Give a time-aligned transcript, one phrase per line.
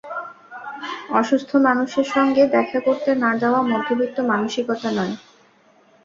[1.11, 5.15] অসুস্থ মানুষের সঙ্গে দেখা করতে না-দেওয়া মধ্যবিত্ত মানসিকতা নয়।